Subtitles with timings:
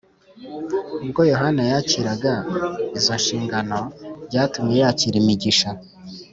[1.05, 2.33] ubwo yohana yakiraga
[2.97, 3.79] izonshingano
[4.27, 5.69] byatumye yakira imigisha